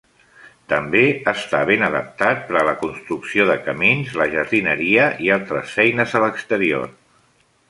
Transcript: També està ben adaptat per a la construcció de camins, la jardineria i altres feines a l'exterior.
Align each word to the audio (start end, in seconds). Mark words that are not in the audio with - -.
També 0.71 1.01
està 1.31 1.59
ben 1.69 1.85
adaptat 1.87 2.41
per 2.47 2.57
a 2.61 2.65
la 2.69 2.73
construcció 2.85 3.47
de 3.51 3.59
camins, 3.69 4.17
la 4.23 4.29
jardineria 4.35 5.07
i 5.27 5.33
altres 5.41 5.77
feines 5.81 6.19
a 6.19 6.25
l'exterior. 6.27 6.91